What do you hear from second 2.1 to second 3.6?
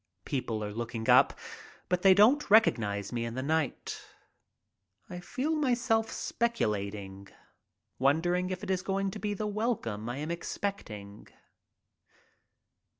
don't recognize me in the